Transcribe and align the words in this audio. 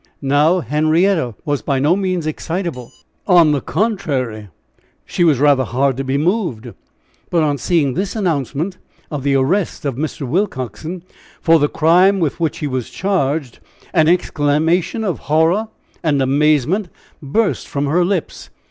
Now, 0.23 0.61
Henrietta 0.61 1.35
was 1.45 1.61
by 1.61 1.77
no 1.77 1.95
means 1.95 2.25
excitable 2.25 2.91
on 3.27 3.51
the 3.51 3.61
contrary, 3.61 4.47
she 5.05 5.23
was 5.23 5.37
rather 5.37 5.63
hard 5.63 5.95
to 5.97 6.03
be 6.03 6.17
moved; 6.17 6.73
but 7.29 7.43
on 7.43 7.59
seeing 7.59 7.93
this 7.93 8.15
announcement 8.15 8.79
of 9.11 9.21
the 9.21 9.35
arrest 9.35 9.85
of 9.85 9.97
Mr. 9.97 10.27
Willcoxen, 10.27 11.03
for 11.39 11.59
the 11.59 11.69
crime 11.69 12.19
with 12.19 12.39
which 12.39 12.57
he 12.57 12.67
was 12.67 12.89
charged, 12.89 13.59
an 13.93 14.07
exclamation 14.07 15.03
of 15.03 15.19
horror 15.29 15.67
and 16.01 16.19
amazement 16.19 16.89
burst 17.21 17.67
from 17.67 17.85
her 17.85 18.03
lips. 18.03 18.49